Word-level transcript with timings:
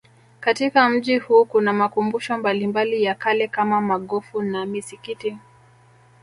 Katika 0.39 0.89
mji 0.89 1.17
huu 1.17 1.45
kuna 1.45 1.73
makumbusho 1.73 2.37
mbalimbali 2.37 3.03
ya 3.03 3.15
kale 3.15 3.47
kama 3.47 3.81
maghofu 3.81 4.41
na 4.41 4.65
misikiti 4.65 5.37